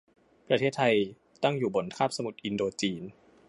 [0.47, 0.95] ประเทศไทย
[1.43, 3.01] ตั้งอยู่กลางคาบสมุทรอินโดจีน